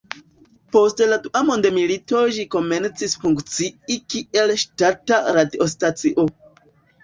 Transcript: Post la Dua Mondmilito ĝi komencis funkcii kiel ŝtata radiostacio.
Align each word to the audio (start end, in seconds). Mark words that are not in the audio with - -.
Post 0.75 1.03
la 1.11 1.19
Dua 1.25 1.41
Mondmilito 1.49 2.23
ĝi 2.39 2.47
komencis 2.57 3.15
funkcii 3.27 4.01
kiel 4.17 4.57
ŝtata 4.65 5.23
radiostacio. 5.41 6.31